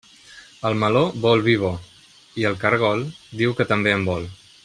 El 0.69 0.77
meló 0.83 1.03
vol 1.25 1.43
vi 1.49 1.53
bo, 1.65 1.69
i 2.43 2.49
el 2.51 2.57
caragol 2.65 3.05
diu 3.43 3.55
que 3.61 3.69
també 3.75 3.95
en 3.99 4.09
vol. 4.13 4.27